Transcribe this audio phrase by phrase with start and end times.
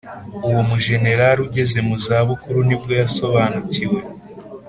[0.47, 3.99] uwo mujenerali ugeze mu zabukuru nibwo yasobanukiwe.